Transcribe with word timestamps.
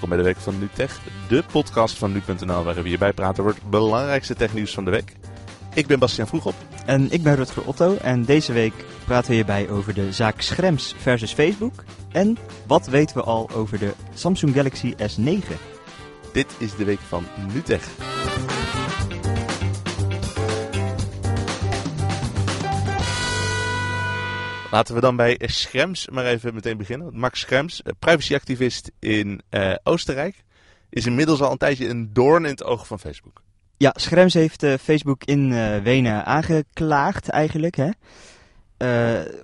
welkom 0.00 0.16
bij 0.16 0.24
de 0.24 0.34
Week 0.34 0.44
van 0.44 0.58
NuTech, 0.58 1.00
de 1.28 1.44
podcast 1.52 1.98
van 1.98 2.12
nu.nl 2.12 2.64
waarin 2.64 2.82
we 2.82 2.88
hierbij 2.88 3.12
praten 3.12 3.44
over 3.44 3.56
het 3.56 3.70
belangrijkste 3.70 4.34
technieuws 4.34 4.74
van 4.74 4.84
de 4.84 4.90
week. 4.90 5.12
Ik 5.74 5.86
ben 5.86 5.98
Bastiaan 5.98 6.28
Vroegop. 6.28 6.54
En 6.86 7.12
ik 7.12 7.22
ben 7.22 7.34
Rutger 7.34 7.66
Otto 7.66 7.96
en 7.96 8.24
deze 8.24 8.52
week 8.52 8.72
praten 9.04 9.28
we 9.28 9.34
hierbij 9.34 9.68
over 9.68 9.94
de 9.94 10.12
zaak 10.12 10.40
Schrems 10.40 10.94
versus 10.98 11.32
Facebook. 11.32 11.84
En 12.12 12.38
wat 12.66 12.86
weten 12.86 13.16
we 13.16 13.22
al 13.22 13.50
over 13.54 13.78
de 13.78 13.92
Samsung 14.14 14.54
Galaxy 14.54 14.94
S9? 14.94 15.52
Dit 16.32 16.54
is 16.58 16.76
de 16.76 16.84
Week 16.84 17.00
van 17.00 17.24
NuTech. 17.52 17.88
Laten 24.76 24.94
we 24.94 25.00
dan 25.00 25.16
bij 25.16 25.40
Schrems 25.44 26.08
maar 26.08 26.24
even 26.24 26.54
meteen 26.54 26.76
beginnen. 26.76 27.18
Max 27.18 27.40
Schrems, 27.40 27.82
eh, 27.82 27.92
privacyactivist 27.98 28.90
in 28.98 29.40
uh, 29.50 29.74
Oostenrijk, 29.82 30.44
is 30.90 31.06
inmiddels 31.06 31.40
al 31.40 31.50
een 31.52 31.58
tijdje 31.58 31.88
een 31.88 32.12
doorn 32.12 32.44
in 32.44 32.50
het 32.50 32.64
oog 32.64 32.86
van 32.86 32.98
Facebook. 32.98 33.42
Ja, 33.76 33.92
Schrems 33.98 34.34
heeft 34.34 34.62
uh, 34.62 34.74
Facebook 34.74 35.24
in 35.24 35.50
uh, 35.50 35.78
Wenen 35.78 36.24
aangeklaagd 36.24 37.28
eigenlijk. 37.28 37.76
Hè? 37.76 37.90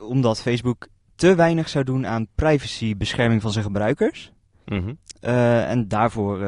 Omdat 0.00 0.40
Facebook 0.40 0.86
te 1.14 1.34
weinig 1.34 1.68
zou 1.68 1.84
doen 1.84 2.06
aan 2.06 2.26
privacybescherming 2.34 3.42
van 3.42 3.52
zijn 3.52 3.64
gebruikers. 3.64 4.32
Mm 4.64 4.78
-hmm. 4.78 4.98
en 5.66 5.88
daarvoor 5.88 6.38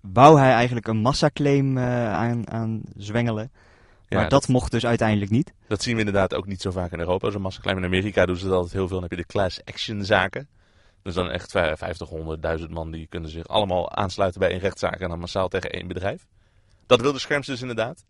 wou 0.00 0.38
hij 0.38 0.52
eigenlijk 0.52 0.86
een 0.86 0.96
massaclaim 0.96 1.78
aan, 1.78 2.50
aan 2.50 2.82
zwengelen. 2.96 3.50
Maar 3.52 4.22
Ja, 4.22 4.28
dat, 4.28 4.30
dat- 4.30 4.48
mocht 4.48 4.70
dus 4.70 4.86
uiteindelijk 4.86 5.30
niet. 5.30 5.53
Dat 5.66 5.82
zien 5.82 5.94
we 5.94 5.98
inderdaad 5.98 6.34
ook 6.34 6.46
niet 6.46 6.60
zo 6.60 6.70
vaak 6.70 6.92
in 6.92 6.98
Europa. 6.98 7.30
Zo'n 7.30 7.42
massaclaim 7.42 7.78
in 7.78 7.84
Amerika 7.84 8.26
doen 8.26 8.36
ze 8.36 8.44
dat 8.44 8.54
altijd 8.54 8.72
heel 8.72 8.88
veel. 8.88 9.00
Dan 9.00 9.08
heb 9.08 9.18
je 9.18 9.24
de 9.24 9.32
class 9.32 9.64
action 9.64 10.04
zaken. 10.04 10.48
Dus 11.02 11.14
dan 11.14 11.30
echt 11.30 11.50
50, 11.50 12.08
100, 12.08 12.70
man 12.70 12.90
die 12.90 13.06
kunnen 13.06 13.30
zich 13.30 13.48
allemaal 13.48 13.92
aansluiten 13.92 14.40
bij 14.40 14.52
een 14.52 14.58
rechtszaak 14.58 15.00
en 15.00 15.08
dan 15.08 15.18
massaal 15.18 15.48
tegen 15.48 15.70
één 15.70 15.88
bedrijf. 15.88 16.26
Dat 16.86 17.00
wilde 17.00 17.18
Schrems 17.18 17.46
dus 17.46 17.60
inderdaad. 17.60 18.04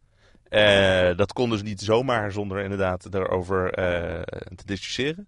Eh, 0.49 1.17
dat 1.17 1.33
kon 1.33 1.51
dus 1.51 1.63
niet 1.63 1.81
zomaar 1.81 2.33
zonder 2.33 2.63
inderdaad 2.63 3.15
erover 3.15 3.73
eh, 3.73 4.23
te 4.55 4.65
discussiëren. 4.65 5.27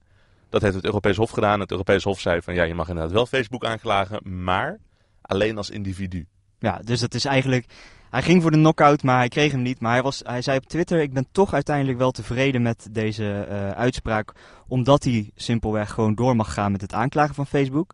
Dat 0.48 0.62
heeft 0.62 0.74
het 0.74 0.84
Europees 0.84 1.16
Hof 1.16 1.30
gedaan. 1.30 1.60
Het 1.60 1.70
Europees 1.70 2.04
Hof 2.04 2.20
zei 2.20 2.42
van 2.42 2.54
ja, 2.54 2.62
je 2.62 2.74
mag 2.74 2.88
inderdaad 2.88 3.12
wel 3.12 3.26
Facebook 3.26 3.64
aanklagen, 3.64 4.44
maar 4.44 4.78
alleen 5.22 5.56
als 5.56 5.70
individu. 5.70 6.26
Ja, 6.58 6.80
dus 6.84 7.00
dat 7.00 7.14
is 7.14 7.24
eigenlijk... 7.24 7.66
Hij 8.10 8.22
ging 8.22 8.42
voor 8.42 8.50
de 8.50 8.56
knockout, 8.56 9.02
maar 9.02 9.18
hij 9.18 9.28
kreeg 9.28 9.52
hem 9.52 9.62
niet. 9.62 9.80
Maar 9.80 9.92
hij, 9.92 10.02
was, 10.02 10.20
hij 10.24 10.42
zei 10.42 10.56
op 10.56 10.66
Twitter, 10.66 11.00
ik 11.00 11.12
ben 11.12 11.26
toch 11.32 11.54
uiteindelijk 11.54 11.98
wel 11.98 12.10
tevreden 12.10 12.62
met 12.62 12.88
deze 12.90 13.32
eh, 13.48 13.70
uitspraak. 13.70 14.32
Omdat 14.68 15.04
hij 15.04 15.30
simpelweg 15.34 15.90
gewoon 15.90 16.14
door 16.14 16.36
mag 16.36 16.52
gaan 16.52 16.72
met 16.72 16.80
het 16.80 16.92
aanklagen 16.92 17.34
van 17.34 17.46
Facebook. 17.46 17.92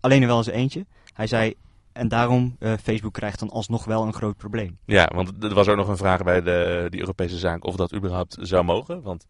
Alleen 0.00 0.20
er 0.22 0.26
wel 0.28 0.36
eens 0.36 0.46
eentje. 0.46 0.86
Hij 1.12 1.26
zei, 1.26 1.54
en 1.92 2.08
daarom, 2.08 2.56
eh, 2.58 2.72
Facebook 2.82 3.12
krijgt 3.12 3.38
dan 3.38 3.50
alsnog 3.50 3.84
wel 3.84 4.02
een 4.06 4.12
groot 4.12 4.36
probleem. 4.36 4.78
Ja, 4.84 5.10
want 5.14 5.32
er 5.44 5.54
was 5.54 5.68
ook 5.68 5.76
nog 5.76 5.88
een 5.88 5.96
vraag 5.96 6.22
bij 6.22 6.42
de, 6.42 6.86
die 6.90 7.00
Europese 7.00 7.38
zaak 7.38 7.64
of 7.64 7.76
dat 7.76 7.94
überhaupt 7.94 8.36
zou 8.40 8.64
mogen. 8.64 9.02
Want 9.02 9.26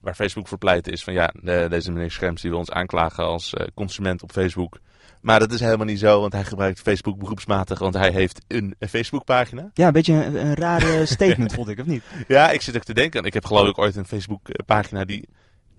waar 0.00 0.14
Facebook 0.14 0.48
voor 0.48 0.58
pleit 0.58 0.88
is 0.88 1.04
van 1.04 1.12
ja, 1.14 1.32
de- 1.42 1.66
deze 1.70 1.92
meneer 1.92 2.10
Schrems 2.10 2.40
die 2.40 2.50
wil 2.50 2.58
ons 2.58 2.70
aanklagen 2.70 3.24
als 3.24 3.52
eh, 3.54 3.66
consument 3.74 4.22
op 4.22 4.32
Facebook. 4.32 4.78
Maar 5.20 5.38
dat 5.38 5.52
is 5.52 5.60
helemaal 5.60 5.86
niet 5.86 5.98
zo, 5.98 6.20
want 6.20 6.32
hij 6.32 6.44
gebruikt 6.44 6.80
Facebook 6.80 7.18
beroepsmatig, 7.18 7.78
want 7.78 7.94
hij 7.94 8.10
heeft 8.10 8.40
een, 8.48 8.74
Facebookpagina. 8.88 9.70
Ja, 9.74 9.86
een 9.86 9.92
beetje 9.92 10.12
een, 10.12 10.46
een 10.46 10.54
rare 10.54 11.06
statement 11.16 11.52
vond 11.52 11.68
ik, 11.68 11.78
of 11.78 11.86
niet? 11.86 12.02
Ja, 12.28 12.50
ik 12.50 12.60
zit 12.60 12.76
ook 12.76 12.84
te 12.84 12.94
denken. 12.94 13.24
Ik 13.24 13.34
heb 13.34 13.44
geloof 13.44 13.68
ik 13.68 13.78
ooit 13.78 13.96
een 13.96 14.06
Facebookpagina 14.06 15.04
die 15.04 15.28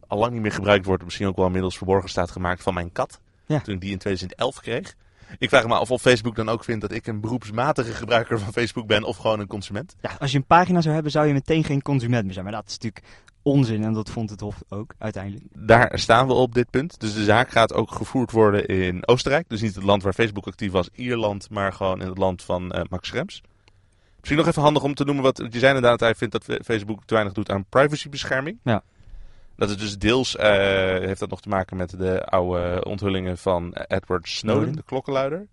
al 0.07 0.17
lang 0.17 0.31
niet 0.31 0.41
meer 0.41 0.51
gebruikt 0.51 0.85
wordt, 0.85 1.03
misschien 1.03 1.27
ook 1.27 1.35
wel 1.35 1.45
inmiddels 1.45 1.77
verborgen 1.77 2.09
staat 2.09 2.31
gemaakt 2.31 2.63
van 2.63 2.73
mijn 2.73 2.91
kat. 2.91 3.19
Ja. 3.45 3.59
Toen 3.59 3.73
ik 3.73 3.81
die 3.81 3.91
in 3.91 3.97
2011 3.97 4.59
kreeg. 4.59 4.95
Ik 5.37 5.49
vraag 5.49 5.67
me 5.67 5.73
af 5.73 5.91
of 5.91 6.01
Facebook 6.01 6.35
dan 6.35 6.49
ook 6.49 6.63
vindt 6.63 6.81
dat 6.81 6.91
ik 6.91 7.07
een 7.07 7.21
beroepsmatige 7.21 7.91
gebruiker 7.91 8.39
van 8.39 8.53
Facebook 8.53 8.87
ben 8.87 9.03
of 9.03 9.17
gewoon 9.17 9.39
een 9.39 9.47
consument. 9.47 9.95
Ja, 10.01 10.15
als 10.19 10.31
je 10.31 10.37
een 10.37 10.45
pagina 10.45 10.81
zou 10.81 10.93
hebben, 10.93 11.11
zou 11.11 11.27
je 11.27 11.33
meteen 11.33 11.63
geen 11.63 11.81
consument 11.81 12.23
meer 12.23 12.33
zijn. 12.33 12.45
Maar 12.45 12.53
dat 12.53 12.67
is 12.67 12.77
natuurlijk 12.77 13.05
onzin 13.41 13.83
en 13.83 13.93
dat 13.93 14.09
vond 14.09 14.29
het 14.29 14.39
Hof 14.39 14.63
ook 14.69 14.93
uiteindelijk. 14.97 15.45
Daar 15.53 15.99
staan 15.99 16.27
we 16.27 16.33
op 16.33 16.53
dit 16.53 16.69
punt. 16.69 16.99
Dus 16.99 17.13
de 17.13 17.23
zaak 17.23 17.49
gaat 17.49 17.73
ook 17.73 17.91
gevoerd 17.91 18.31
worden 18.31 18.65
in 18.67 19.07
Oostenrijk. 19.07 19.49
Dus 19.49 19.61
niet 19.61 19.75
het 19.75 19.83
land 19.83 20.03
waar 20.03 20.13
Facebook 20.13 20.47
actief 20.47 20.71
was, 20.71 20.89
Ierland, 20.93 21.49
maar 21.49 21.73
gewoon 21.73 22.01
in 22.01 22.07
het 22.07 22.17
land 22.17 22.43
van 22.43 22.71
eh, 22.71 22.81
Max 22.89 23.07
Schrems. 23.07 23.41
Misschien 24.17 24.37
nog 24.37 24.47
even 24.47 24.61
handig 24.61 24.83
om 24.83 24.93
te 24.93 25.03
noemen 25.03 25.23
wat 25.23 25.37
je 25.37 25.59
zei 25.59 25.75
inderdaad. 25.75 25.99
Hij 25.99 26.15
vindt 26.15 26.33
dat 26.33 26.59
Facebook 26.65 27.05
te 27.05 27.13
weinig 27.13 27.33
doet 27.33 27.51
aan 27.51 27.65
privacybescherming. 27.69 28.59
Ja. 28.63 28.83
Dat 29.55 29.69
is 29.69 29.77
dus 29.77 29.97
deels, 29.97 30.35
eh, 30.35 30.49
heeft 30.99 31.19
dat 31.19 31.29
nog 31.29 31.41
te 31.41 31.49
maken 31.49 31.77
met 31.77 31.89
de 31.97 32.25
oude 32.25 32.83
onthullingen 32.85 33.37
van 33.37 33.73
Edward 33.73 34.27
Snowden, 34.27 34.61
Snowden. 34.61 34.75
de 34.75 34.83
klokkenluider. 34.83 35.47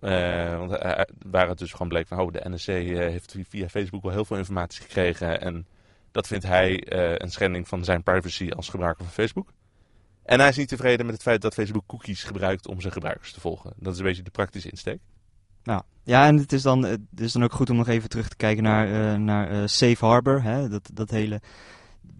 Eh, 0.00 0.58
want 0.58 0.72
eh, 0.72 1.00
waar 1.30 1.48
het 1.48 1.58
dus 1.58 1.72
gewoon 1.72 1.88
bleek 1.88 2.06
van, 2.06 2.18
oh, 2.18 2.32
de 2.32 2.48
NSC 2.48 2.68
eh, 2.68 2.96
heeft 2.96 3.36
via 3.48 3.68
Facebook 3.68 4.02
wel 4.02 4.12
heel 4.12 4.24
veel 4.24 4.36
informatie 4.36 4.82
gekregen. 4.82 5.40
En 5.40 5.66
dat 6.10 6.26
vindt 6.26 6.44
hij 6.44 6.92
een 7.22 7.30
schending 7.30 7.68
van 7.68 7.84
zijn 7.84 8.02
privacy 8.02 8.50
als 8.50 8.68
gebruiker 8.68 9.04
van 9.04 9.12
Facebook. 9.12 9.52
En 10.22 10.40
hij 10.40 10.48
is 10.48 10.56
niet 10.56 10.68
tevreden 10.68 11.06
met 11.06 11.14
het 11.14 11.24
feit 11.24 11.40
dat 11.40 11.54
Facebook 11.54 11.86
cookies 11.86 12.24
gebruikt 12.24 12.66
om 12.66 12.80
zijn 12.80 12.92
gebruikers 12.92 13.32
te 13.32 13.40
volgen. 13.40 13.72
Dat 13.76 13.92
is 13.92 13.98
een 13.98 14.04
beetje 14.04 14.22
de 14.22 14.30
praktische 14.30 14.70
insteek. 14.70 15.00
Nou, 15.62 15.82
ja, 16.02 16.26
en 16.26 16.36
het 16.36 16.52
is, 16.52 16.62
dan, 16.62 16.82
het 16.82 17.00
is 17.16 17.32
dan 17.32 17.44
ook 17.44 17.52
goed 17.52 17.70
om 17.70 17.76
nog 17.76 17.88
even 17.88 18.08
terug 18.08 18.28
te 18.28 18.36
kijken 18.36 18.62
naar, 18.62 19.20
naar 19.20 19.68
Safe 19.68 20.06
Harbor. 20.06 20.42
Hè? 20.42 20.68
Dat, 20.68 20.90
dat 20.92 21.10
hele, 21.10 21.40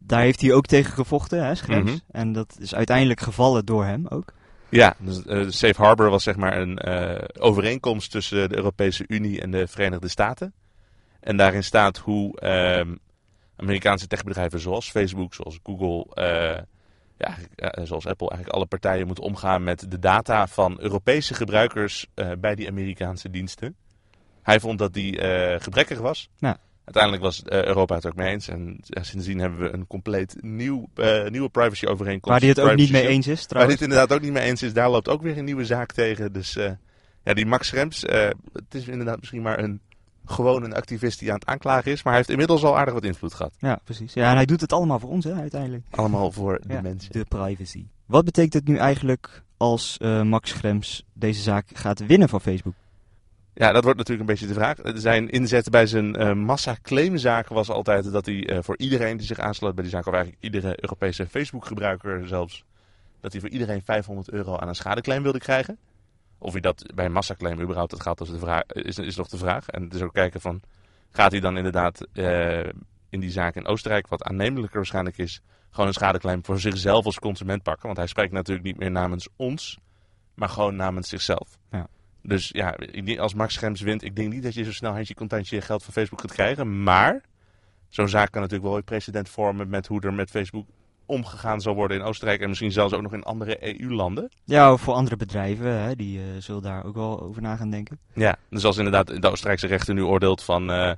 daar 0.08 0.20
heeft 0.20 0.40
hij 0.40 0.52
ook 0.52 0.66
tegen 0.66 0.92
gevochten, 0.92 1.44
hè, 1.44 1.54
Schrems. 1.54 1.90
Mhm. 1.90 2.00
En 2.10 2.32
dat 2.32 2.56
is 2.60 2.74
uiteindelijk 2.74 3.20
gevallen 3.20 3.64
door 3.64 3.84
hem 3.84 4.06
ook. 4.06 4.32
Ja, 4.68 4.94
dus, 4.98 5.24
eh, 5.24 5.46
Safe 5.48 5.82
Harbor 5.82 6.10
was 6.10 6.22
zeg 6.22 6.36
maar 6.36 6.58
een 6.58 6.78
eh, 6.78 7.24
overeenkomst 7.38 8.10
tussen 8.10 8.48
de 8.48 8.56
Europese 8.56 9.04
Unie 9.06 9.40
en 9.40 9.50
de 9.50 9.66
Verenigde 9.66 10.08
Staten. 10.08 10.52
En 11.20 11.36
daarin 11.36 11.64
staat 11.64 11.98
hoe 11.98 12.40
ehm, 12.40 12.94
Amerikaanse 13.56 14.06
techbedrijven 14.06 14.60
zoals 14.60 14.90
Facebook, 14.90 15.34
zoals 15.34 15.58
Google, 15.62 16.14
eh, 16.14 16.62
ja, 17.18 17.36
zoals 17.84 18.06
Apple, 18.06 18.28
eigenlijk 18.28 18.56
alle 18.56 18.66
partijen 18.66 19.06
moeten 19.06 19.24
omgaan 19.24 19.62
met 19.62 19.90
de 19.90 19.98
data 19.98 20.46
van 20.46 20.80
Europese 20.80 21.34
gebruikers 21.34 22.06
bij 22.38 22.54
die 22.54 22.68
Amerikaanse 22.68 23.30
diensten. 23.30 23.76
Hij 24.42 24.60
vond 24.60 24.78
dat 24.78 24.92
die 24.92 25.20
gebrekkig 25.60 25.98
was. 25.98 26.30
Ja. 26.36 26.58
Uiteindelijk 26.88 27.22
was 27.22 27.42
eh, 27.42 27.64
Europa 27.64 27.94
het 27.94 28.06
ook 28.06 28.14
mee 28.14 28.28
eens. 28.32 28.48
En 28.48 28.80
sindsdien 29.00 29.38
hebben 29.38 29.58
we 29.58 29.72
een 29.72 29.86
compleet 29.86 30.36
nieuw, 30.40 30.88
eh, 30.94 31.28
nieuwe 31.28 31.48
privacy-overeenkomst. 31.48 32.28
Waar 32.28 32.38
hij 32.40 32.48
het 32.48 32.60
ook 32.60 32.76
niet 32.76 32.90
mee 32.90 33.00
Privacy 33.00 33.16
eens 33.16 33.26
is 33.26 33.38
Waar 33.38 33.46
trouwens. 33.46 33.78
dit 33.78 33.88
inderdaad 33.88 34.16
ook 34.16 34.22
niet 34.22 34.32
mee 34.32 34.42
eens 34.44 34.62
is, 34.62 34.72
daar 34.72 34.90
loopt 34.90 35.08
ook 35.08 35.22
weer 35.22 35.38
een 35.38 35.44
nieuwe 35.44 35.64
zaak 35.64 35.92
tegen. 35.92 36.32
Dus 36.32 36.56
eh, 36.56 36.70
ja, 37.24 37.34
die 37.34 37.46
Max 37.46 37.66
Schrems, 37.68 38.04
eh, 38.04 38.28
het 38.52 38.74
is 38.74 38.86
inderdaad 38.88 39.18
misschien 39.18 39.42
maar 39.42 39.58
een, 39.58 39.80
gewoon 40.24 40.62
een 40.64 40.74
activist 40.74 41.18
die 41.18 41.28
aan 41.28 41.38
het 41.38 41.46
aanklagen 41.46 41.92
is. 41.92 42.02
Maar 42.02 42.12
hij 42.12 42.16
heeft 42.16 42.30
inmiddels 42.30 42.64
al 42.64 42.78
aardig 42.78 42.94
wat 42.94 43.04
invloed 43.04 43.34
gehad. 43.34 43.52
Ja, 43.58 43.80
precies. 43.84 44.14
Ja, 44.14 44.30
en 44.30 44.36
hij 44.36 44.46
doet 44.46 44.60
het 44.60 44.72
allemaal 44.72 44.98
voor 44.98 45.10
ons, 45.10 45.24
hè, 45.24 45.32
uiteindelijk. 45.32 45.82
Allemaal 45.90 46.32
voor 46.32 46.60
de 46.66 46.72
Ja, 46.72 46.80
mensen. 46.80 47.12
De 47.12 47.24
privacy. 47.24 47.84
Wat 48.06 48.24
betekent 48.24 48.54
het 48.54 48.68
nu 48.68 48.76
eigenlijk 48.76 49.42
als 49.56 49.98
Max 50.24 50.50
Schrems 50.50 51.04
deze 51.12 51.42
zaak 51.42 51.66
gaat 51.72 52.06
winnen 52.06 52.28
van 52.28 52.40
Facebook? 52.40 52.74
Ja, 53.58 53.72
dat 53.72 53.84
wordt 53.84 53.98
natuurlijk 53.98 54.28
een 54.28 54.34
beetje 54.34 54.54
de 54.54 54.60
vraag. 54.60 54.76
Zijn 54.94 55.28
inzet 55.28 55.70
bij 55.70 55.86
zijn 55.86 56.16
eh 56.16 56.32
massa-claimzaak 56.32 57.48
was 57.48 57.70
altijd 57.70 58.12
dat 58.12 58.26
hij 58.26 58.46
eh, 58.46 58.58
voor 58.62 58.78
iedereen 58.78 59.16
die 59.16 59.26
zich 59.26 59.38
aansloot 59.38 59.74
bij 59.74 59.82
die 59.82 59.92
zaak, 59.92 60.06
of 60.06 60.12
eigenlijk 60.12 60.42
iedere 60.44 60.82
Europese 60.82 61.26
Facebook-gebruiker 61.26 62.28
zelfs, 62.28 62.64
dat 63.20 63.32
hij 63.32 63.40
voor 63.40 63.50
iedereen 63.50 63.82
500 63.84 64.30
euro 64.30 64.56
aan 64.56 64.68
een 64.68 64.74
schadeclaim 64.74 65.22
wilde 65.22 65.38
krijgen. 65.38 65.78
Of 66.38 66.52
hij 66.52 66.60
dat 66.60 66.84
bij 66.94 67.04
een 67.04 67.12
massaclaim 67.12 67.60
überhaupt 67.60 67.90
dat 67.90 68.02
gaat, 68.02 68.20
als 68.20 68.30
de 68.30 68.38
vraag, 68.38 68.62
is, 68.66 68.98
is 68.98 69.16
nog 69.16 69.28
de 69.28 69.38
vraag. 69.38 69.68
En 69.68 69.82
het 69.82 69.94
is 69.94 70.02
ook 70.02 70.12
kijken 70.12 70.40
van, 70.40 70.60
gaat 71.10 71.30
hij 71.30 71.40
dan 71.40 71.56
inderdaad 71.56 72.06
eh, 72.12 72.68
in 73.08 73.20
die 73.20 73.30
zaak 73.30 73.54
in 73.54 73.66
Oostenrijk, 73.66 74.08
wat 74.08 74.22
aannemelijker 74.22 74.76
waarschijnlijk 74.76 75.18
is, 75.18 75.40
gewoon 75.70 75.86
een 75.86 75.94
schadeclaim 75.94 76.44
voor 76.44 76.60
zichzelf 76.60 77.04
als 77.04 77.18
consument 77.18 77.62
pakken. 77.62 77.86
Want 77.86 77.96
hij 77.96 78.06
spreekt 78.06 78.32
natuurlijk 78.32 78.66
niet 78.66 78.78
meer 78.78 78.90
namens 78.90 79.28
ons, 79.36 79.78
maar 80.34 80.48
gewoon 80.48 80.76
namens 80.76 81.08
zichzelf. 81.08 81.58
Ja. 81.70 81.88
Dus 82.22 82.48
ja, 82.52 82.76
als 83.18 83.34
Max 83.34 83.54
Schrems 83.54 83.80
wint, 83.80 84.02
ik 84.02 84.16
denk 84.16 84.32
niet 84.32 84.42
dat 84.42 84.54
je 84.54 84.64
zo 84.64 84.72
snel 84.72 84.92
handje 84.92 85.14
contantje 85.14 85.56
je 85.56 85.62
geld 85.62 85.82
van 85.82 85.92
Facebook 85.92 86.20
gaat 86.20 86.32
krijgen. 86.32 86.82
Maar 86.82 87.20
zo'n 87.88 88.08
zaak 88.08 88.30
kan 88.30 88.40
natuurlijk 88.40 88.68
wel 88.68 88.78
een 88.78 88.84
precedent 88.84 89.28
vormen 89.28 89.68
met 89.68 89.86
hoe 89.86 90.00
er 90.00 90.14
met 90.14 90.30
Facebook 90.30 90.66
omgegaan 91.08 91.60
zal 91.60 91.74
worden 91.74 91.96
in 91.96 92.02
Oostenrijk 92.02 92.40
en 92.40 92.48
misschien 92.48 92.72
zelfs 92.72 92.94
ook 92.94 93.02
nog 93.02 93.12
in 93.12 93.22
andere 93.22 93.80
EU-landen. 93.80 94.30
Ja, 94.44 94.76
voor 94.76 94.94
andere 94.94 95.16
bedrijven, 95.16 95.80
hè, 95.80 95.96
die 95.96 96.18
eh, 96.18 96.24
zullen 96.38 96.62
daar 96.62 96.84
ook 96.84 96.94
wel 96.94 97.20
over 97.20 97.42
na 97.42 97.56
gaan 97.56 97.70
denken. 97.70 97.98
Ja, 98.14 98.36
dus 98.50 98.64
als 98.64 98.76
inderdaad 98.76 99.22
de 99.22 99.30
Oostenrijkse 99.30 99.66
rechter 99.66 99.94
nu 99.94 100.02
oordeelt 100.02 100.42
van... 100.42 100.70
eh, 100.70 100.92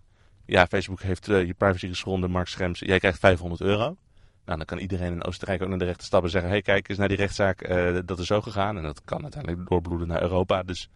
ja, 0.47 0.67
Facebook 0.67 1.01
heeft 1.01 1.29
eh, 1.29 1.47
je 1.47 1.55
privacy 1.55 1.89
geschonden, 1.89 2.31
Mark 2.31 2.49
Schrems, 2.49 2.79
jij 2.79 2.99
krijgt 2.99 3.19
500 3.19 3.61
euro. 3.61 3.97
Nou, 4.45 4.59
dan 4.59 4.65
kan 4.65 4.79
iedereen 4.79 5.13
in 5.13 5.25
Oostenrijk 5.25 5.63
ook 5.63 5.69
naar 5.69 5.79
de 5.79 5.85
rechter 5.85 6.07
stappen 6.07 6.29
en 6.29 6.33
zeggen... 6.33 6.51
hé, 6.51 6.57
hey, 6.57 6.75
kijk 6.75 6.89
eens 6.89 6.99
naar 6.99 7.09
die 7.09 7.17
rechtszaak, 7.17 7.69
dat 8.07 8.19
is 8.19 8.27
zo 8.27 8.41
gegaan. 8.41 8.77
En 8.77 8.83
dat 8.83 9.03
kan 9.05 9.23
uiteindelijk 9.23 9.69
doorbloeden 9.69 10.09
naar 10.09 10.23
Europa. 10.23 10.63
Dus 10.63 10.89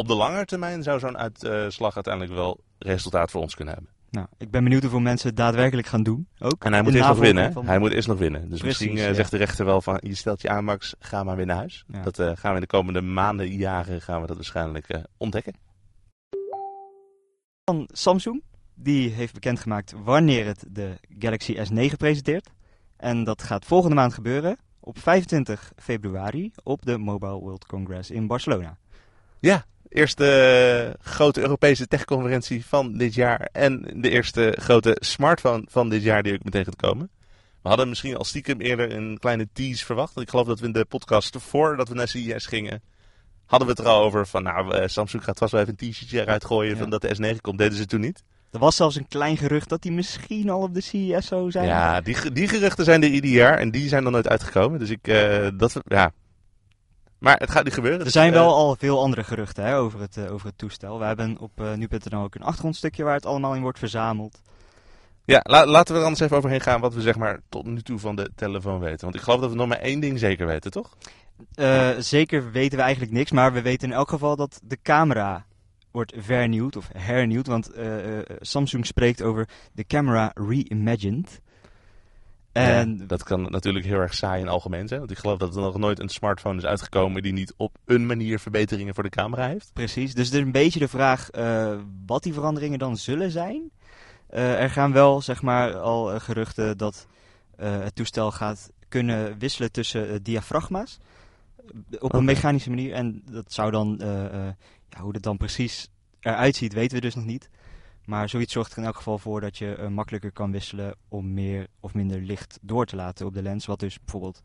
op 0.00 0.08
de 0.08 0.14
lange 0.14 0.44
termijn 0.44 0.82
zou 0.82 0.98
zo'n 0.98 1.18
uitslag 1.18 1.94
uiteindelijk 1.94 2.34
wel 2.34 2.60
resultaat 2.78 3.30
voor 3.30 3.40
ons 3.40 3.54
kunnen 3.54 3.74
hebben. 3.74 3.92
Nou, 4.10 4.26
ik 4.38 4.50
ben 4.50 4.62
benieuwd 4.64 4.82
hoeveel 4.82 5.00
mensen 5.00 5.28
het 5.28 5.36
daadwerkelijk 5.36 5.86
gaan 5.88 6.02
doen. 6.02 6.28
Ook. 6.38 6.64
En 6.64 6.72
hij 6.72 6.82
moet 6.82 6.94
eerst 6.94 7.08
nog 7.08 7.18
winnen. 7.18 7.52
van- 7.52 7.66
Hij 7.66 7.78
moet 7.78 7.92
eerst 7.92 8.08
nog 8.08 8.18
winnen. 8.18 8.40
Dus 8.40 8.48
Precies, 8.60 8.66
misschien 8.66 8.96
eh, 8.98 9.04
ja. 9.08 9.14
zegt 9.14 9.30
de 9.30 9.36
rechter 9.36 9.64
wel 9.64 9.80
van, 9.80 9.98
je 10.02 10.14
stelt 10.14 10.42
je 10.42 10.48
aan 10.48 10.64
Max, 10.64 10.94
ga 10.98 11.24
maar 11.24 11.36
weer 11.36 11.46
naar 11.46 11.56
huis. 11.56 11.84
Ja. 11.92 12.02
Dat 12.02 12.18
eh, 12.18 12.30
gaan 12.34 12.50
we 12.50 12.54
in 12.54 12.60
de 12.60 12.66
komende 12.66 13.00
maanden, 13.00 13.48
jaren, 13.56 14.00
gaan 14.02 14.20
we 14.20 14.26
dat 14.26 14.36
waarschijnlijk 14.36 14.88
eh, 14.88 15.00
ontdekken. 15.16 15.54
van 17.64 17.88
Samsung. 17.92 18.42
Die 18.74 19.10
heeft 19.10 19.32
bekendgemaakt 19.34 19.94
wanneer 20.04 20.46
het 20.46 20.64
de 20.68 20.98
Galaxy 21.18 21.56
S9 21.56 21.96
presenteert. 21.96 22.50
En 22.96 23.24
dat 23.24 23.42
gaat 23.42 23.64
volgende 23.64 23.94
maand 23.96 24.14
gebeuren 24.14 24.56
op 24.80 24.98
25 24.98 25.72
februari 25.76 26.52
op 26.62 26.84
de 26.86 26.98
Mobile 26.98 27.38
World 27.40 27.66
Congress 27.66 28.10
in 28.10 28.26
Barcelona. 28.26 28.76
Ja, 29.40 29.64
eerste 29.90 30.96
grote 31.00 31.40
Europese 31.40 31.86
techconferentie 31.86 32.64
van 32.66 32.96
dit 32.96 33.14
jaar. 33.14 33.48
En 33.52 33.92
de 33.96 34.10
eerste 34.10 34.56
grote 34.60 34.96
smartphone 35.00 35.62
van 35.68 35.88
dit 35.88 36.02
jaar 36.02 36.22
die 36.22 36.32
ook 36.34 36.44
meteen 36.44 36.64
gaat 36.64 36.76
komen. 36.76 37.10
We 37.62 37.68
hadden 37.68 37.88
misschien 37.88 38.16
al 38.16 38.24
stiekem 38.24 38.60
eerder 38.60 38.92
een 38.96 39.18
kleine 39.18 39.48
tease 39.52 39.84
verwacht. 39.84 40.20
Ik 40.20 40.30
geloof 40.30 40.46
dat 40.46 40.60
we 40.60 40.66
in 40.66 40.72
de 40.72 40.84
podcast 40.84 41.36
voordat 41.38 41.88
we 41.88 41.94
naar 41.94 42.08
CES 42.08 42.46
gingen, 42.46 42.82
hadden 43.46 43.68
we 43.68 43.74
het 43.74 43.82
er 43.84 43.90
al 43.92 44.02
over 44.02 44.26
van 44.26 44.42
nou, 44.42 44.74
eh, 44.74 44.88
Samsung 44.88 45.24
gaat 45.24 45.38
vast 45.38 45.52
wel 45.52 45.60
even 45.60 45.74
een 45.78 45.90
t-shirtje 45.90 46.20
eruit 46.20 46.44
gooien 46.44 46.72
Ja. 46.72 46.78
van 46.80 46.90
dat 46.90 47.00
de 47.00 47.14
S9 47.36 47.40
komt. 47.40 47.58
Deden 47.58 47.76
ze 47.78 47.86
toen 47.86 48.00
niet. 48.00 48.22
Er 48.50 48.58
was 48.58 48.76
zelfs 48.76 48.96
een 48.96 49.08
klein 49.08 49.36
gerucht 49.36 49.68
dat 49.68 49.82
die 49.82 49.92
misschien 49.92 50.50
al 50.50 50.60
op 50.62 50.74
de 50.74 50.80
CES 50.80 51.26
zou 51.26 51.50
zijn. 51.50 51.66
Ja, 51.66 52.00
die, 52.00 52.32
die 52.32 52.48
geruchten 52.48 52.84
zijn 52.84 53.02
er 53.02 53.08
ieder 53.08 53.30
jaar 53.30 53.58
en 53.58 53.70
die 53.70 53.88
zijn 53.88 54.02
nog 54.02 54.12
nooit 54.12 54.28
uitgekomen. 54.28 54.78
Dus 54.78 54.90
ik, 54.90 55.08
eh, 55.08 55.48
dat, 55.54 55.80
ja. 55.84 56.12
Maar 57.20 57.36
het 57.36 57.50
gaat 57.50 57.64
niet 57.64 57.74
gebeuren. 57.74 57.98
Er 57.98 58.04
dus, 58.04 58.14
zijn 58.14 58.32
eh, 58.32 58.38
wel 58.38 58.54
al 58.54 58.76
veel 58.76 59.00
andere 59.00 59.24
geruchten 59.24 59.64
hè, 59.64 59.76
over, 59.76 60.00
het, 60.00 60.16
eh, 60.16 60.32
over 60.32 60.46
het 60.46 60.58
toestel. 60.58 60.98
We 60.98 61.04
hebben 61.04 61.38
op 61.38 61.60
eh, 61.60 61.74
nu.nl 61.74 62.22
ook 62.22 62.34
een 62.34 62.42
achtergrondstukje 62.42 63.04
waar 63.04 63.14
het 63.14 63.26
allemaal 63.26 63.54
in 63.54 63.62
wordt 63.62 63.78
verzameld. 63.78 64.40
Ja, 65.24 65.40
la- 65.42 65.66
laten 65.66 65.92
we 65.94 65.98
er 65.98 66.04
anders 66.04 66.24
even 66.24 66.36
overheen 66.36 66.60
gaan 66.60 66.80
wat 66.80 66.94
we 66.94 67.00
zeg 67.00 67.16
maar 67.16 67.40
tot 67.48 67.66
nu 67.66 67.82
toe 67.82 67.98
van 67.98 68.16
de 68.16 68.30
telefoon 68.34 68.80
weten. 68.80 69.00
Want 69.00 69.14
ik 69.14 69.20
geloof 69.20 69.40
dat 69.40 69.50
we 69.50 69.56
nog 69.56 69.68
maar 69.68 69.78
één 69.78 70.00
ding 70.00 70.18
zeker 70.18 70.46
weten, 70.46 70.70
toch? 70.70 70.96
Eh, 71.54 71.90
zeker 71.98 72.50
weten 72.50 72.76
we 72.78 72.82
eigenlijk 72.84 73.12
niks, 73.12 73.30
maar 73.30 73.52
we 73.52 73.62
weten 73.62 73.88
in 73.88 73.94
elk 73.94 74.08
geval 74.08 74.36
dat 74.36 74.60
de 74.64 74.78
camera 74.82 75.44
wordt 75.90 76.12
vernieuwd 76.16 76.76
of 76.76 76.88
hernieuwd. 76.92 77.46
Want 77.46 77.70
eh, 77.72 78.18
eh, 78.18 78.24
Samsung 78.40 78.86
spreekt 78.86 79.22
over 79.22 79.48
de 79.72 79.84
camera 79.84 80.32
reimagined. 80.34 81.40
En 82.52 82.96
Ja, 82.98 83.04
dat 83.06 83.22
kan 83.22 83.50
natuurlijk 83.50 83.84
heel 83.84 83.98
erg 83.98 84.14
saai 84.14 84.38
in 84.38 84.44
het 84.44 84.54
algemeen 84.54 84.88
zijn. 84.88 85.00
Want 85.00 85.12
ik 85.12 85.18
geloof 85.18 85.38
dat 85.38 85.56
er 85.56 85.62
nog 85.62 85.78
nooit 85.78 86.00
een 86.00 86.08
smartphone 86.08 86.58
is 86.58 86.64
uitgekomen 86.64 87.22
die 87.22 87.32
niet 87.32 87.54
op 87.56 87.76
een 87.84 88.06
manier 88.06 88.38
verbeteringen 88.38 88.94
voor 88.94 89.02
de 89.02 89.08
camera 89.08 89.46
heeft. 89.46 89.70
precies, 89.72 90.14
dus 90.14 90.30
er 90.30 90.38
is 90.38 90.44
een 90.44 90.52
beetje 90.52 90.78
de 90.78 90.88
vraag 90.88 91.30
eh, 91.30 91.78
wat 92.06 92.22
die 92.22 92.32
veranderingen 92.32 92.78
dan 92.78 92.96
zullen 92.96 93.30
zijn. 93.30 93.70
Eh, 94.26 94.62
er 94.62 94.70
gaan 94.70 94.92
wel 94.92 95.22
zeg 95.22 95.42
maar 95.42 95.76
al 95.76 96.12
eh, 96.12 96.20
geruchten 96.20 96.78
dat 96.78 97.06
het 97.56 97.94
toestel 97.94 98.32
gaat 98.32 98.70
kunnen 98.88 99.38
wisselen 99.38 99.72
tussen 99.72 100.22
diafragma's. 100.22 100.98
Op 101.98 102.14
een 102.14 102.24
mechanische 102.24 102.68
manier. 102.68 102.92
En 102.92 103.22
dat 103.30 103.52
zou 103.52 103.70
dan, 103.70 103.96
ja, 104.88 105.00
hoe 105.00 105.12
dat 105.12 105.22
dan 105.22 105.36
precies 105.36 105.90
eruit 106.20 106.56
ziet, 106.56 106.72
weten 106.72 106.96
we 106.96 107.00
dus 107.02 107.14
nog 107.14 107.24
niet. 107.24 107.50
Maar 108.10 108.28
zoiets 108.28 108.52
zorgt 108.52 108.72
er 108.72 108.78
in 108.78 108.84
elk 108.84 108.96
geval 108.96 109.18
voor 109.18 109.40
dat 109.40 109.58
je 109.58 109.74
eh, 109.74 109.88
makkelijker 109.88 110.32
kan 110.32 110.52
wisselen 110.52 110.94
om 111.08 111.32
meer 111.32 111.66
of 111.80 111.94
minder 111.94 112.20
licht 112.20 112.58
door 112.62 112.86
te 112.86 112.96
laten 112.96 113.26
op 113.26 113.34
de 113.34 113.42
lens. 113.42 113.66
Wat 113.66 113.80
dus 113.80 113.98
bijvoorbeeld 113.98 114.42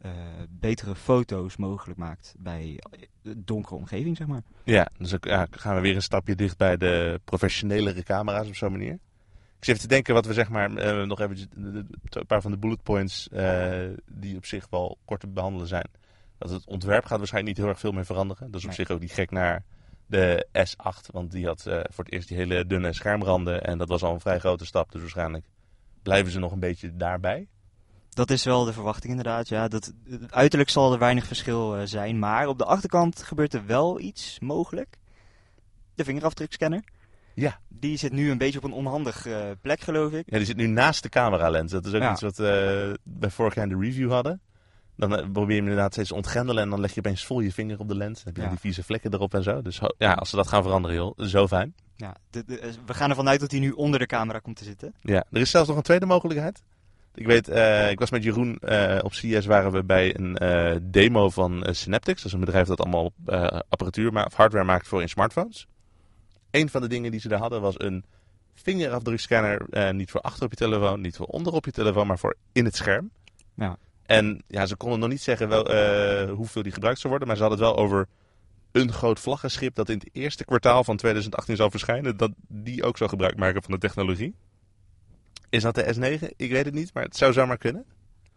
eh, 0.00 0.10
betere 0.48 0.94
foto's 0.94 1.56
mogelijk 1.56 1.98
maakt 1.98 2.34
bij 2.38 2.80
eh, 2.90 3.32
donkere 3.36 3.74
omgeving, 3.74 4.16
zeg 4.16 4.26
maar. 4.26 4.42
Ja, 4.64 4.88
dus 4.98 5.14
ja, 5.20 5.46
gaan 5.50 5.74
we 5.74 5.80
weer 5.80 5.94
een 5.94 6.02
stapje 6.02 6.34
dicht 6.34 6.56
bij 6.56 6.76
de 6.76 7.20
professionelere 7.24 8.02
camera's 8.02 8.48
op 8.48 8.54
zo'n 8.54 8.72
manier. 8.72 8.92
Ik 8.92 9.64
zit 9.64 9.68
even 9.74 9.88
te 9.88 9.94
denken 9.94 10.14
wat 10.14 10.26
we 10.26 10.32
zeg 10.32 10.48
maar 10.48 10.70
nog 11.06 11.20
even 11.20 11.48
een 11.52 12.26
paar 12.26 12.42
van 12.42 12.50
de 12.50 12.58
bullet 12.58 12.82
points 12.82 13.28
die 14.10 14.36
op 14.36 14.46
zich 14.46 14.66
wel 14.70 14.98
kort 15.04 15.20
te 15.20 15.28
behandelen 15.28 15.68
zijn. 15.68 15.88
Dat 16.38 16.50
het 16.50 16.66
ontwerp 16.66 17.04
gaat 17.04 17.18
waarschijnlijk 17.18 17.56
niet 17.56 17.64
heel 17.64 17.74
erg 17.74 17.82
veel 17.82 17.92
meer 17.92 18.06
veranderen. 18.06 18.46
Dat 18.50 18.54
is 18.54 18.66
op 18.66 18.76
Nee. 18.76 18.78
zich 18.78 18.90
ook 18.90 19.00
niet 19.00 19.12
gek 19.12 19.30
naar 19.30 19.64
de 20.06 20.46
S8, 20.52 21.10
want 21.12 21.30
die 21.30 21.46
had 21.46 21.66
eh, 21.66 21.80
voor 21.90 22.04
het 22.04 22.12
eerst 22.12 22.28
die 22.28 22.36
hele 22.36 22.66
dunne 22.66 22.92
schermranden 22.92 23.62
en 23.64 23.78
dat 23.78 23.88
was 23.88 24.02
al 24.02 24.12
een 24.14 24.20
vrij 24.20 24.38
grote 24.38 24.66
stap. 24.66 24.92
Dus 24.92 25.00
waarschijnlijk 25.00 25.46
blijven 26.02 26.32
ze 26.32 26.38
nog 26.38 26.52
een 26.52 26.60
beetje 26.60 26.96
daarbij. 26.96 27.48
Dat 28.10 28.30
is 28.30 28.44
wel 28.44 28.64
de 28.64 28.72
verwachting 28.72 29.10
inderdaad. 29.10 29.48
Ja, 29.48 29.68
dat, 29.68 29.92
uiterlijk 30.30 30.70
zal 30.70 30.92
er 30.92 30.98
weinig 30.98 31.26
verschil 31.26 31.76
eh, 31.76 31.82
zijn. 31.86 32.18
Maar 32.18 32.46
op 32.48 32.58
de 32.58 32.64
achterkant 32.64 33.22
gebeurt 33.22 33.54
er 33.54 33.66
wel 33.66 34.00
iets 34.00 34.38
mogelijk. 34.40 34.96
De 35.94 36.04
vingerafdrukscanner. 36.04 36.82
Ja. 37.34 37.60
Die 37.68 37.96
zit 37.96 38.12
nu 38.12 38.30
een 38.30 38.38
beetje 38.38 38.58
op 38.58 38.64
een 38.64 38.72
onhandig 38.72 39.26
eh, 39.26 39.50
plek, 39.60 39.80
geloof 39.80 40.12
ik. 40.12 40.30
Ja, 40.30 40.36
die 40.36 40.46
zit 40.46 40.56
nu 40.56 40.66
naast 40.66 41.02
de 41.02 41.08
cameralens. 41.08 41.72
Dat 41.72 41.86
is 41.86 41.94
ook 41.94 42.00
Ja. 42.02 42.12
iets 42.12 42.20
wat 42.20 42.36
we 42.36 42.98
bij 43.02 43.30
vorig 43.30 43.54
jaar 43.54 43.64
in 43.64 43.78
de 43.78 43.84
review 43.84 44.10
hadden. 44.10 44.40
Dan 44.96 45.16
eh, 45.16 45.22
probeer 45.32 45.48
je 45.54 45.60
hem 45.60 45.68
inderdaad 45.70 45.92
steeds 45.92 46.08
te 46.08 46.14
ontgrendelen 46.14 46.62
en 46.62 46.70
dan 46.70 46.80
leg 46.80 46.92
je 46.92 46.98
opeens 47.00 47.24
vol 47.24 47.40
je 47.40 47.52
vinger 47.52 47.78
op 47.78 47.88
de 47.88 47.96
lens. 47.96 48.14
Dan 48.14 48.24
heb 48.26 48.36
je 48.36 48.42
Ja. 48.42 48.48
die 48.48 48.58
vieze 48.58 48.82
vlekken 48.82 49.12
erop 49.14 49.34
en 49.34 49.42
zo. 49.42 49.62
Dus 49.62 49.80
ja, 49.98 50.12
als 50.12 50.30
ze 50.30 50.36
dat 50.36 50.48
gaan 50.48 50.62
veranderen, 50.62 50.96
joh, 50.96 51.18
zo 51.18 51.46
fijn. 51.46 51.74
Ja, 51.96 52.14
de- 52.30 52.44
de- 52.46 52.58
eh, 52.58 52.70
we 52.86 52.94
gaan 52.94 53.10
ervan 53.10 53.28
uit 53.28 53.40
dat 53.40 53.50
hij 53.50 53.60
nu 53.60 53.70
onder 53.70 53.98
de 53.98 54.06
camera 54.06 54.38
komt 54.38 54.56
te 54.56 54.64
zitten. 54.64 54.94
Ja, 55.00 55.24
er 55.30 55.40
is 55.40 55.50
zelfs 55.50 55.68
nog 55.68 55.76
een 55.76 55.82
tweede 55.82 56.06
mogelijkheid. 56.06 56.62
Ik 57.14 57.26
weet, 57.26 57.48
eh, 57.48 57.90
ik 57.90 57.98
was 57.98 58.10
met 58.10 58.22
Jeroen 58.22 58.58
op 59.02 59.14
CES 59.14 59.46
waren 59.46 59.72
we 59.72 59.84
bij 59.84 60.18
een 60.18 60.80
demo 60.90 61.30
van 61.30 61.66
Synaptics. 61.70 62.16
Dat 62.22 62.26
is 62.26 62.32
een 62.32 62.44
bedrijf 62.44 62.66
dat 62.66 62.80
allemaal 62.80 63.12
apparatuur 63.68 64.12
ma- 64.12 64.24
of 64.24 64.34
hardware 64.34 64.64
maakt 64.64 64.88
voor 64.88 65.00
in 65.02 65.08
smartphones. 65.08 65.66
Een 66.50 66.68
van 66.68 66.80
de 66.80 66.88
dingen 66.88 67.10
die 67.10 67.20
ze 67.20 67.28
daar 67.28 67.38
hadden 67.38 67.60
was 67.60 67.74
een 67.80 68.04
vingerafdrukscanner. 68.54 69.94
niet 69.94 70.10
voor 70.10 70.20
achter 70.20 70.44
op 70.44 70.50
je 70.50 70.56
telefoon, 70.56 71.00
niet 71.00 71.16
voor 71.16 71.26
onder 71.26 71.52
op 71.52 71.64
je 71.64 71.70
telefoon, 71.72 72.06
maar 72.06 72.18
voor 72.18 72.36
in 72.52 72.64
het 72.64 72.76
scherm. 72.76 73.10
Ja. 73.54 73.76
En 74.06 74.42
ja, 74.48 74.66
ze 74.66 74.76
konden 74.76 74.98
nog 74.98 75.08
niet 75.08 75.22
zeggen 75.22 75.48
wel, 75.48 75.64
eh, 75.70 76.30
hoeveel 76.30 76.62
die 76.62 76.72
gebruikt 76.72 76.98
zou 76.98 77.08
worden, 77.08 77.28
maar 77.28 77.36
ze 77.36 77.42
hadden 77.44 77.60
het 77.64 77.68
wel 77.76 77.84
over 77.84 78.06
een 78.72 78.92
groot 78.92 79.20
vlaggenschip 79.20 79.74
dat 79.74 79.88
in 79.88 79.98
het 79.98 80.08
eerste 80.12 80.44
kwartaal 80.44 80.84
van 80.84 80.96
2018 80.96 81.56
zal 81.56 81.70
verschijnen, 81.70 82.16
dat 82.16 82.30
die 82.48 82.82
ook 82.84 82.96
zou 82.96 83.10
gebruik 83.10 83.36
maken 83.36 83.62
van 83.62 83.72
de 83.72 83.78
technologie. 83.78 84.34
Is 85.50 85.62
dat 85.62 85.74
de 85.74 85.94
S9? 85.94 86.34
Ik 86.36 86.50
weet 86.50 86.64
het 86.64 86.74
niet, 86.74 86.94
maar 86.94 87.02
het 87.02 87.16
zou 87.16 87.32
zomaar 87.32 87.58
kunnen. 87.58 87.84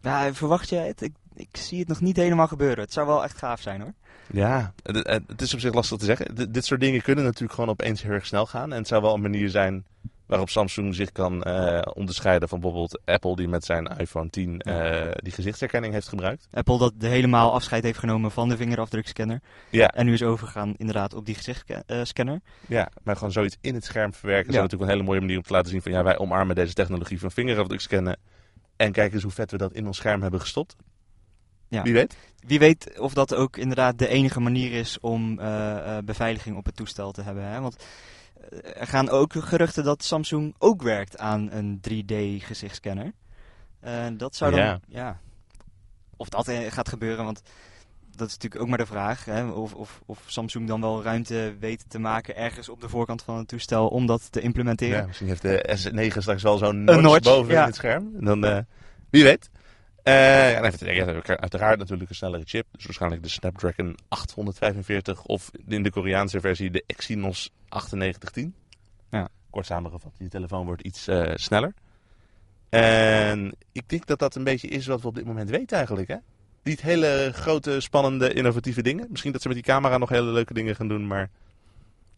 Ja, 0.02 0.34
verwacht 0.34 0.68
jij 0.68 0.86
het? 0.86 1.02
Ik, 1.02 1.12
ik 1.34 1.48
zie 1.52 1.78
het 1.78 1.88
nog 1.88 2.00
niet 2.00 2.16
helemaal 2.16 2.46
gebeuren. 2.48 2.84
Het 2.84 2.92
zou 2.92 3.06
wel 3.06 3.24
echt 3.24 3.38
gaaf 3.38 3.60
zijn 3.60 3.80
hoor. 3.80 3.92
Ja, 4.32 4.72
het, 4.82 4.96
het- 4.96 5.22
het 5.26 5.42
is 5.42 5.54
op 5.54 5.60
zich 5.60 5.74
lastig 5.74 5.98
te 5.98 6.04
zeggen. 6.04 6.34
D- 6.34 6.54
dit 6.54 6.64
soort 6.64 6.80
dingen 6.80 7.02
kunnen 7.02 7.24
natuurlijk 7.24 7.52
gewoon 7.52 7.70
opeens 7.70 8.02
heel 8.02 8.12
erg 8.12 8.26
snel 8.26 8.46
gaan. 8.46 8.72
En 8.72 8.78
het 8.78 8.88
zou 8.88 9.02
wel 9.02 9.14
een 9.14 9.20
manier 9.20 9.48
zijn 9.50 9.84
waarop 10.30 10.50
Samsung 10.50 10.94
zich 10.94 11.12
kan 11.12 11.42
eh, 11.42 11.80
onderscheiden 11.94 12.48
van 12.48 12.60
bijvoorbeeld 12.60 13.00
Apple, 13.04 13.36
die 13.36 13.48
met 13.48 13.64
zijn 13.64 13.86
iPhone 13.86 14.30
10 14.30 14.60
eh, 14.60 15.10
die 15.12 15.32
gezichtsherkenning 15.32 15.92
heeft 15.92 16.08
gebruikt. 16.08 16.48
Apple 16.52 16.78
dat 16.78 16.92
de 16.96 17.06
helemaal 17.06 17.52
afscheid 17.52 17.82
heeft 17.82 17.98
genomen 17.98 18.30
van 18.30 18.48
de 18.48 18.56
vingerafdrukscanner. 18.56 19.40
Ja, 19.70 19.88
En 19.88 20.06
nu 20.06 20.12
is 20.12 20.22
overgegaan 20.22 20.74
inderdaad 20.76 21.14
op 21.14 21.26
die 21.26 21.34
gezichtsscanner. 21.34 22.40
ja, 22.66 22.90
maar 23.02 23.16
gewoon 23.16 23.32
zoiets 23.32 23.56
in 23.60 23.74
het 23.74 23.84
scherm 23.84 24.14
verwerken 24.14 24.52
Ja. 24.52 24.56
is 24.56 24.62
natuurlijk 24.62 24.90
een 24.90 24.96
hele 24.96 25.08
mooie 25.08 25.20
manier 25.20 25.36
om 25.36 25.42
te 25.42 25.52
laten 25.52 25.70
zien 25.70 25.82
van 25.82 25.92
ja, 25.92 26.02
wij 26.02 26.18
omarmen 26.18 26.54
deze 26.54 26.74
technologie 26.74 27.20
van 27.20 27.30
vingerafdrukscannen. 27.30 28.16
En 28.76 28.92
kijk 28.92 29.12
eens 29.12 29.22
hoe 29.22 29.32
vet 29.32 29.50
we 29.50 29.56
dat 29.56 29.72
in 29.72 29.86
ons 29.86 29.96
scherm 29.96 30.22
hebben 30.22 30.40
gestopt. 30.40 30.76
Ja. 31.68 31.82
Wie 31.82 31.92
weet? 31.92 32.16
Wie 32.46 32.58
weet 32.58 32.98
of 32.98 33.14
dat 33.14 33.34
ook 33.34 33.56
inderdaad 33.56 33.98
de 33.98 34.08
enige 34.08 34.40
manier 34.40 34.72
is 34.72 35.00
om 35.00 35.38
eh, 35.38 35.98
beveiliging 36.04 36.56
op 36.56 36.64
het 36.64 36.76
toestel 36.76 37.12
te 37.12 37.22
hebben. 37.22 37.44
Hè? 37.44 37.60
Want 37.60 37.76
er 38.74 38.86
gaan 38.86 39.08
ook 39.08 39.32
geruchten 39.32 39.84
dat 39.84 40.04
Samsung 40.04 40.54
ook 40.58 40.82
werkt 40.82 41.18
aan 41.18 41.50
een 41.50 41.80
3D 41.90 42.44
gezichtscanner. 42.44 43.12
En 43.80 44.16
dat 44.16 44.36
zou 44.36 44.50
dan, 44.50 44.60
Ja. 44.60 44.80
ja. 44.86 45.20
Of 46.16 46.28
dat 46.28 46.48
eh, 46.48 46.72
gaat 46.72 46.88
gebeuren, 46.88 47.24
want 47.24 47.42
dat 48.16 48.28
is 48.28 48.34
natuurlijk 48.34 48.62
ook 48.62 48.68
maar 48.68 48.78
de 48.78 48.86
vraag. 48.86 49.24
Hè? 49.24 49.44
Of, 49.44 49.74
of, 49.74 50.00
of 50.06 50.22
Samsung 50.26 50.68
dan 50.68 50.80
wel 50.80 51.02
ruimte 51.02 51.56
weet 51.60 51.84
te 51.88 51.98
maken 51.98 52.36
ergens 52.36 52.68
op 52.68 52.80
de 52.80 52.88
voorkant 52.88 53.22
van 53.22 53.36
het 53.36 53.48
toestel 53.48 53.88
om 53.88 54.06
dat 54.06 54.32
te 54.32 54.40
implementeren. 54.40 55.00
Ja, 55.00 55.06
misschien 55.06 55.28
heeft 55.28 55.42
de 55.42 55.78
S9 55.78 56.18
straks 56.18 56.42
wel 56.42 56.58
zo'n 56.58 56.84
notch, 56.84 57.00
notch, 57.00 57.22
boven 57.22 57.52
ja. 57.52 57.60
in 57.60 57.66
het 57.66 57.74
scherm. 57.74 58.10
En 58.18 58.24
dan, 58.24 58.44
eh, 58.44 58.58
wie 59.10 59.24
weet. 59.24 59.50
Eh, 60.02 60.56
en 60.56 60.64
even 60.64 60.78
te 60.78 60.84
denken, 60.84 61.14
ja, 61.14 61.36
uiteraard 61.36 61.78
natuurlijk 61.78 62.10
een 62.10 62.16
snellere 62.16 62.42
chip. 62.46 62.66
Dus 62.72 62.84
waarschijnlijk 62.84 63.22
de 63.22 63.28
Snapdragon 63.28 63.98
845 64.08 65.24
of 65.24 65.50
in 65.68 65.82
de 65.82 65.90
Koreaanse 65.90 66.40
versie 66.40 66.70
de 66.70 66.84
Exynos 66.86 67.50
9810. 67.68 68.54
Ja. 69.10 69.28
Kort 69.50 69.66
samengevat, 69.66 70.12
je 70.18 70.28
telefoon 70.28 70.66
wordt 70.66 70.82
iets 70.82 71.08
eh, 71.08 71.30
sneller. 71.34 71.74
En 72.68 73.54
ik 73.72 73.88
denk 73.88 74.06
dat 74.06 74.18
dat 74.18 74.34
een 74.34 74.44
beetje 74.44 74.68
is 74.68 74.86
wat 74.86 75.00
we 75.00 75.08
op 75.08 75.14
dit 75.14 75.24
moment 75.24 75.50
weten 75.50 75.76
eigenlijk. 75.76 76.08
Hè? 76.08 76.16
Niet 76.62 76.80
hele 76.80 77.30
grote, 77.34 77.80
spannende, 77.80 78.32
innovatieve 78.32 78.82
dingen. 78.82 79.06
Misschien 79.10 79.32
dat 79.32 79.42
ze 79.42 79.48
met 79.48 79.56
die 79.56 79.66
camera 79.66 79.98
nog 79.98 80.08
hele 80.08 80.30
leuke 80.30 80.54
dingen 80.54 80.76
gaan 80.76 80.88
doen, 80.88 81.06
maar... 81.06 81.30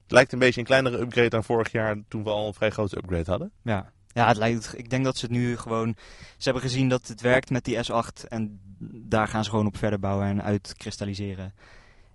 Het 0.02 0.20
lijkt 0.20 0.32
een 0.32 0.38
beetje 0.38 0.60
een 0.60 0.66
kleinere 0.66 0.98
upgrade 0.98 1.28
dan 1.28 1.44
vorig 1.44 1.72
jaar 1.72 1.96
toen 2.08 2.24
we 2.24 2.30
al 2.30 2.46
een 2.46 2.54
vrij 2.54 2.70
grote 2.70 2.96
upgrade 2.96 3.30
hadden. 3.30 3.52
Ja, 3.62 3.92
ja 4.14 4.26
het 4.28 4.36
lijkt, 4.36 4.78
ik 4.78 4.90
denk 4.90 5.04
dat 5.04 5.16
ze 5.16 5.24
het 5.24 5.34
nu 5.34 5.56
gewoon... 5.56 5.94
Ze 6.36 6.44
hebben 6.44 6.62
gezien 6.62 6.88
dat 6.88 7.08
het 7.08 7.20
werkt 7.20 7.50
met 7.50 7.64
die 7.64 7.76
S8 7.76 8.28
en 8.28 8.60
daar 8.94 9.28
gaan 9.28 9.44
ze 9.44 9.50
gewoon 9.50 9.66
op 9.66 9.76
verder 9.76 9.98
bouwen 9.98 10.26
en 10.26 10.42
uitkristalliseren. 10.42 11.54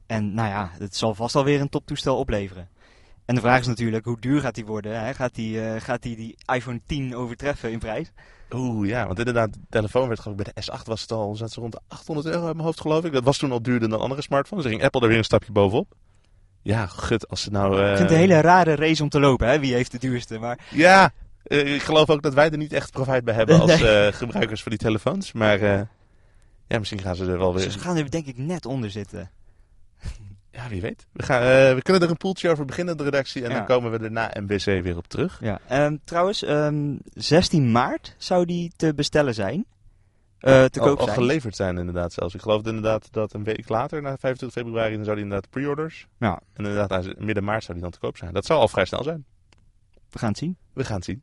En 0.06 0.34
nou 0.34 0.50
ja, 0.50 0.72
het 0.80 0.96
zal 0.96 1.16
vast 1.16 1.36
alweer 1.36 1.62
een 1.62 1.70
toptoestel 1.70 2.18
opleveren. 2.18 2.70
En 3.25 3.36
de 3.36 3.42
vraag 3.42 3.60
is 3.60 3.68
natuurlijk, 3.68 4.06
hoe 4.06 4.20
duur 4.20 4.42
gaat 4.42 4.56
die 4.56 4.66
worden? 4.66 5.01
Hè? 5.06 5.13
Gaat 5.13 5.36
die, 5.36 5.62
eh, 5.66 5.82
gaat 5.82 6.01
die 6.01 6.16
die 6.16 6.38
iPhone 6.54 6.82
10 6.86 7.16
overtreffen 7.16 7.72
in 7.72 7.80
prijs? 7.80 8.12
Oeh, 8.54 8.88
ja, 8.89 9.06
want 9.06 9.20
inderdaad, 9.20 9.54
de 9.54 9.60
telefoon 9.70 10.08
werd 10.08 10.20
geloof 10.20 10.38
ik 10.39 10.44
bij 10.44 10.54
de 10.54 10.62
S8 10.63 10.84
was 10.86 11.01
het 11.01 11.12
al, 11.12 11.36
zat 11.36 11.51
ze 11.51 11.60
rond 11.60 11.72
de 11.72 11.80
800 11.88 12.27
euro 12.27 12.39
in 12.48 12.54
mijn 12.56 12.66
hoofd 12.66 12.82
geloof 12.82 13.04
ik. 13.06 13.12
Dat 13.13 13.24
was 13.24 13.38
toen 13.38 13.51
al 13.51 13.62
duurder 13.62 13.89
dan 13.89 14.00
andere 14.00 14.22
smartphones. 14.22 14.63
Dus 14.63 14.74
ging 14.74 14.86
Apple 14.86 15.01
er 15.01 15.08
weer 15.08 15.18
een 15.18 15.24
stapje 15.24 15.51
bovenop. 15.51 15.94
Ja, 16.62 16.86
gut, 16.86 17.27
als 17.30 17.42
ze 17.42 17.50
nou... 17.50 17.82
eh, 17.82 17.92
Ik 17.92 17.98
vind 17.98 18.10
het 18.10 18.12
een 18.20 18.24
hele 18.30 18.42
rare 18.42 18.75
race 18.75 19.04
om 19.04 19.10
te 19.10 19.20
lopen, 19.20 19.48
hè? 19.48 19.60
wie 19.60 19.74
heeft 19.74 19.92
de 19.92 19.98
duurste. 20.00 20.39
Maar 20.39 20.60
Ja, 20.72 21.12
eh, 21.48 21.74
ik 21.75 21.82
geloof 21.82 22.10
ook 22.10 22.22
dat 22.22 22.34
wij 22.34 22.50
er 22.51 22.58
niet 22.58 22.74
echt 22.74 22.92
profijt 22.92 23.24
bij 23.24 23.34
hebben 23.34 23.60
als 23.62 23.82
eh, 23.82 24.08
gebruikers 24.08 24.62
van 24.62 24.72
die 24.72 24.80
telefoons. 24.82 25.32
Maar 25.32 25.62
eh, 25.62 25.82
ja, 26.68 26.77
misschien 26.77 27.00
gaan 27.01 27.16
ze 27.16 27.25
er 27.25 27.38
wel 27.38 27.54
weer... 27.54 27.70
ze 27.72 27.80
gaan 27.80 27.98
er 27.98 28.12
denk 28.12 28.25
ik 28.25 28.38
net 28.38 28.66
onder 28.66 28.92
zitten. 28.92 29.30
Ja, 30.51 30.68
wie 30.70 30.82
weet. 30.82 31.06
We, 31.12 31.24
gaan, 31.24 31.42
we 31.75 31.80
kunnen 31.82 32.01
er 32.01 32.10
een 32.10 32.18
poeltje 32.18 32.50
over 32.50 32.66
beginnen, 32.66 32.98
de 32.98 33.04
redactie. 33.04 33.44
En 33.44 33.50
Ja. 33.50 33.56
dan 33.58 33.66
komen 33.66 33.92
we 33.92 33.98
er 33.98 34.12
na 34.12 34.32
MBC 34.39 34.63
weer 34.63 34.98
op 34.98 35.08
terug. 35.08 35.38
Ja. 35.42 35.60
Ehm, 35.68 35.98
trouwens, 36.04 36.44
ehm, 36.44 36.96
16 37.13 37.72
maart 37.72 38.16
zou 38.18 38.46
die 38.46 38.72
te 38.75 38.94
bestellen 38.94 39.34
zijn. 39.34 39.66
Eh, 40.39 40.63
te 40.66 40.80
al, 40.80 40.88
koop 40.88 40.98
al 41.00 41.06
zijn. 41.06 41.18
geleverd 41.18 41.56
zijn 41.56 41.77
inderdaad 41.77 42.13
zelfs. 42.13 42.34
Ik 42.34 42.42
geloof 42.42 42.66
inderdaad 42.66 43.08
dat 43.12 43.34
een 43.34 43.44
week 43.44 43.70
later, 43.70 44.01
na 44.01 44.18
25 44.18 44.51
februari, 44.63 44.96
dan 44.96 45.04
zou 45.04 45.16
die 45.16 45.25
inderdaad 45.25 45.50
pre-orders. 45.50 46.08
Ja. 46.20 46.39
En 46.54 46.66
inderdaad, 46.66 47.20
midden 47.20 47.44
maart 47.44 47.62
zou 47.63 47.74
die 47.74 47.82
dan 47.82 47.92
te 47.92 48.00
koop 48.00 48.18
zijn. 48.18 48.34
Dat 48.34 48.46
zou 48.46 48.60
al 48.60 48.68
vrij 48.68 48.86
snel 48.86 49.04
zijn. 49.04 49.25
We 50.10 50.20
gaan 50.20 50.30
het 50.30 50.38
zien. 50.38 50.58
We 50.74 50.84
gaan 50.84 50.96
het 50.96 51.06
zien. 51.06 51.22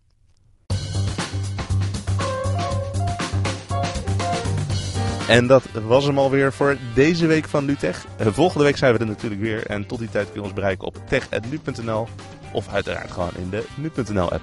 En 5.28 5.46
dat 5.46 5.64
was 5.86 6.04
hem 6.04 6.18
alweer 6.18 6.52
voor 6.52 6.76
deze 6.94 7.26
week 7.26 7.48
van 7.48 7.64
NuTech. 7.64 8.04
Eh, 8.16 8.26
Volgende 8.26 8.64
week 8.64 8.76
zijn 8.76 8.92
we 8.92 8.98
er 8.98 9.06
natuurlijk 9.06 9.40
weer. 9.40 9.66
En 9.66 9.86
tot 9.86 9.98
die 9.98 10.10
tijd 10.10 10.24
kun 10.24 10.34
je 10.34 10.42
ons 10.42 10.52
bereiken 10.52 10.86
op 10.86 10.96
tech.nu.nl. 11.08 12.08
Of 12.52 12.68
uiteraard 12.72 13.10
gewoon 13.10 13.30
in 13.36 13.50
de 13.50 13.64
nu.nl 13.74 14.32
app. 14.32 14.42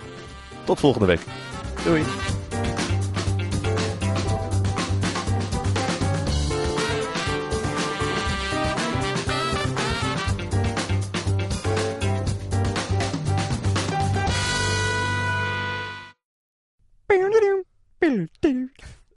Tot 0.64 0.80
volgende 0.80 1.08
week. 1.08 1.22
Doei. 1.84 2.04